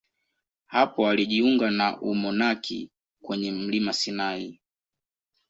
[0.67, 2.89] Hapo alijiunga na umonaki
[3.21, 4.59] kwenye mlima Sinai.